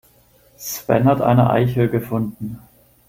Sven 0.57 1.05
hat 1.05 1.21
eine 1.21 1.51
Eichel 1.51 1.87
gefunden. 1.87 2.57